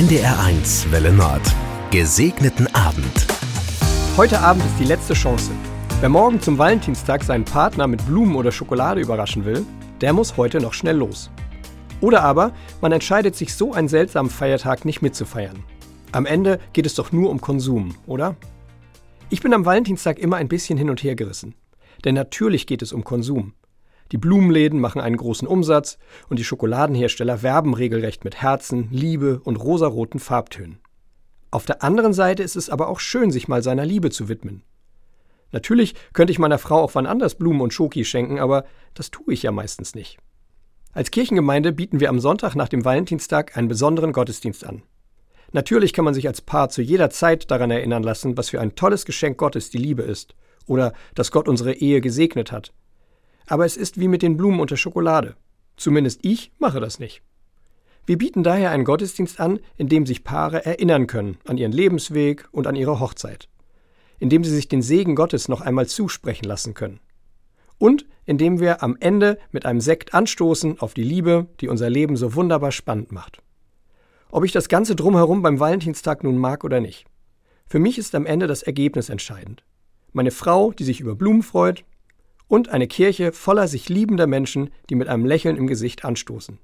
NDR1 0.00 0.90
Welle 0.92 1.12
Nord. 1.12 1.42
Gesegneten 1.90 2.74
Abend. 2.74 3.26
Heute 4.16 4.40
Abend 4.40 4.64
ist 4.64 4.78
die 4.78 4.86
letzte 4.86 5.12
Chance. 5.12 5.50
Wer 6.00 6.08
morgen 6.08 6.40
zum 6.40 6.56
Valentinstag 6.56 7.22
seinen 7.22 7.44
Partner 7.44 7.86
mit 7.86 8.06
Blumen 8.06 8.34
oder 8.34 8.50
Schokolade 8.50 9.02
überraschen 9.02 9.44
will, 9.44 9.66
der 10.00 10.14
muss 10.14 10.38
heute 10.38 10.58
noch 10.58 10.72
schnell 10.72 10.96
los. 10.96 11.30
Oder 12.00 12.22
aber 12.22 12.54
man 12.80 12.92
entscheidet 12.92 13.36
sich, 13.36 13.52
so 13.52 13.74
einen 13.74 13.88
seltsamen 13.88 14.30
Feiertag 14.30 14.86
nicht 14.86 15.02
mitzufeiern. 15.02 15.64
Am 16.12 16.24
Ende 16.24 16.60
geht 16.72 16.86
es 16.86 16.94
doch 16.94 17.12
nur 17.12 17.28
um 17.28 17.42
Konsum, 17.42 17.94
oder? 18.06 18.36
Ich 19.28 19.42
bin 19.42 19.52
am 19.52 19.66
Valentinstag 19.66 20.18
immer 20.18 20.36
ein 20.36 20.48
bisschen 20.48 20.78
hin 20.78 20.88
und 20.88 21.02
her 21.02 21.14
gerissen. 21.14 21.54
Denn 22.06 22.14
natürlich 22.14 22.66
geht 22.66 22.80
es 22.80 22.94
um 22.94 23.04
Konsum. 23.04 23.52
Die 24.12 24.18
Blumenläden 24.18 24.80
machen 24.80 25.00
einen 25.00 25.16
großen 25.16 25.46
Umsatz 25.46 25.98
und 26.28 26.38
die 26.38 26.44
Schokoladenhersteller 26.44 27.42
werben 27.42 27.74
regelrecht 27.74 28.24
mit 28.24 28.42
Herzen, 28.42 28.88
Liebe 28.90 29.40
und 29.44 29.56
rosaroten 29.56 30.18
Farbtönen. 30.18 30.80
Auf 31.52 31.64
der 31.64 31.82
anderen 31.82 32.12
Seite 32.12 32.42
ist 32.42 32.56
es 32.56 32.70
aber 32.70 32.88
auch 32.88 33.00
schön, 33.00 33.30
sich 33.30 33.46
mal 33.46 33.62
seiner 33.62 33.84
Liebe 33.84 34.10
zu 34.10 34.28
widmen. 34.28 34.62
Natürlich 35.52 35.94
könnte 36.12 36.32
ich 36.32 36.38
meiner 36.38 36.58
Frau 36.58 36.80
auch 36.80 36.94
wann 36.94 37.06
anders 37.06 37.36
Blumen 37.36 37.60
und 37.60 37.72
Schoki 37.72 38.04
schenken, 38.04 38.38
aber 38.38 38.64
das 38.94 39.10
tue 39.10 39.34
ich 39.34 39.42
ja 39.42 39.52
meistens 39.52 39.94
nicht. 39.94 40.18
Als 40.92 41.10
Kirchengemeinde 41.12 41.72
bieten 41.72 42.00
wir 42.00 42.08
am 42.08 42.20
Sonntag 42.20 42.56
nach 42.56 42.68
dem 42.68 42.84
Valentinstag 42.84 43.56
einen 43.56 43.68
besonderen 43.68 44.12
Gottesdienst 44.12 44.64
an. 44.64 44.82
Natürlich 45.52 45.92
kann 45.92 46.04
man 46.04 46.14
sich 46.14 46.28
als 46.28 46.40
Paar 46.40 46.68
zu 46.68 46.82
jeder 46.82 47.10
Zeit 47.10 47.50
daran 47.50 47.70
erinnern 47.70 48.04
lassen, 48.04 48.36
was 48.36 48.50
für 48.50 48.60
ein 48.60 48.74
tolles 48.76 49.04
Geschenk 49.04 49.38
Gottes 49.38 49.70
die 49.70 49.78
Liebe 49.78 50.02
ist 50.02 50.34
oder 50.66 50.92
dass 51.14 51.32
Gott 51.32 51.48
unsere 51.48 51.74
Ehe 51.74 52.00
gesegnet 52.00 52.52
hat 52.52 52.72
aber 53.50 53.66
es 53.66 53.76
ist 53.76 53.98
wie 53.98 54.08
mit 54.08 54.22
den 54.22 54.36
Blumen 54.36 54.60
und 54.60 54.70
der 54.70 54.76
Schokolade. 54.76 55.34
Zumindest 55.76 56.20
ich 56.22 56.52
mache 56.58 56.78
das 56.78 57.00
nicht. 57.00 57.22
Wir 58.06 58.16
bieten 58.16 58.42
daher 58.42 58.70
einen 58.70 58.84
Gottesdienst 58.84 59.40
an, 59.40 59.58
in 59.76 59.88
dem 59.88 60.06
sich 60.06 60.24
Paare 60.24 60.64
erinnern 60.64 61.06
können 61.06 61.36
an 61.46 61.58
ihren 61.58 61.72
Lebensweg 61.72 62.48
und 62.52 62.66
an 62.66 62.76
ihre 62.76 63.00
Hochzeit, 63.00 63.48
in 64.18 64.30
dem 64.30 64.44
sie 64.44 64.54
sich 64.54 64.68
den 64.68 64.82
Segen 64.82 65.16
Gottes 65.16 65.48
noch 65.48 65.60
einmal 65.60 65.86
zusprechen 65.86 66.44
lassen 66.44 66.74
können. 66.74 67.00
Und 67.78 68.06
indem 68.24 68.60
wir 68.60 68.82
am 68.82 68.96
Ende 69.00 69.38
mit 69.50 69.66
einem 69.66 69.80
Sekt 69.80 70.14
anstoßen 70.14 70.80
auf 70.80 70.94
die 70.94 71.02
Liebe, 71.02 71.48
die 71.60 71.68
unser 71.68 71.90
Leben 71.90 72.16
so 72.16 72.34
wunderbar 72.34 72.72
spannend 72.72 73.10
macht. 73.10 73.42
Ob 74.30 74.44
ich 74.44 74.52
das 74.52 74.68
Ganze 74.68 74.94
drumherum 74.94 75.42
beim 75.42 75.58
Valentinstag 75.58 76.22
nun 76.22 76.38
mag 76.38 76.62
oder 76.62 76.80
nicht. 76.80 77.06
Für 77.66 77.80
mich 77.80 77.98
ist 77.98 78.14
am 78.14 78.26
Ende 78.26 78.46
das 78.46 78.62
Ergebnis 78.62 79.08
entscheidend. 79.08 79.64
Meine 80.12 80.30
Frau, 80.30 80.72
die 80.72 80.84
sich 80.84 81.00
über 81.00 81.16
Blumen 81.16 81.42
freut, 81.42 81.84
und 82.50 82.68
eine 82.68 82.88
Kirche 82.88 83.30
voller 83.30 83.68
sich 83.68 83.88
liebender 83.88 84.26
Menschen, 84.26 84.70
die 84.90 84.96
mit 84.96 85.06
einem 85.06 85.24
Lächeln 85.24 85.56
im 85.56 85.68
Gesicht 85.68 86.04
anstoßen. 86.04 86.58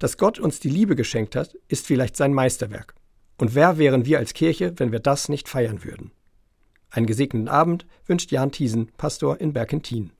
Dass 0.00 0.18
Gott 0.18 0.40
uns 0.40 0.58
die 0.58 0.70
Liebe 0.70 0.96
geschenkt 0.96 1.36
hat, 1.36 1.56
ist 1.68 1.86
vielleicht 1.86 2.16
sein 2.16 2.34
Meisterwerk. 2.34 2.94
Und 3.38 3.54
wer 3.54 3.78
wären 3.78 4.06
wir 4.06 4.18
als 4.18 4.34
Kirche, 4.34 4.74
wenn 4.76 4.90
wir 4.90 4.98
das 4.98 5.28
nicht 5.28 5.48
feiern 5.48 5.84
würden? 5.84 6.10
Einen 6.90 7.06
gesegneten 7.06 7.48
Abend 7.48 7.86
wünscht 8.06 8.32
Jan 8.32 8.50
Thiesen, 8.50 8.90
Pastor 8.96 9.40
in 9.40 9.52
Berkentin. 9.52 10.10